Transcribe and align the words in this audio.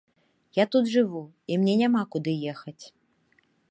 Я 0.61 0.65
тут 0.75 0.89
жыву 0.93 1.21
і 1.53 1.59
мне 1.61 1.77
няма 1.85 2.01
куды 2.17 2.37
ехаць. 2.57 2.81